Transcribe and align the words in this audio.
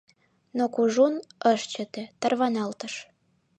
Но 0.57 0.63
кужун 0.75 1.15
ыш 1.51 1.61
чыте, 1.71 2.03
тарваналтыш. 2.21 2.93